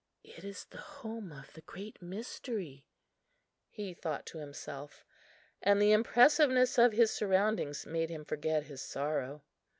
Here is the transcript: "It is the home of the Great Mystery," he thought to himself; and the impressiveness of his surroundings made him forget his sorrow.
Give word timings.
"It 0.23 0.43
is 0.43 0.65
the 0.65 0.79
home 0.79 1.31
of 1.31 1.53
the 1.53 1.61
Great 1.61 2.01
Mystery," 2.01 2.87
he 3.69 3.93
thought 3.93 4.25
to 4.25 4.39
himself; 4.39 5.05
and 5.61 5.79
the 5.79 5.91
impressiveness 5.91 6.79
of 6.79 6.93
his 6.93 7.11
surroundings 7.11 7.85
made 7.85 8.09
him 8.09 8.25
forget 8.25 8.63
his 8.63 8.81
sorrow. 8.81 9.43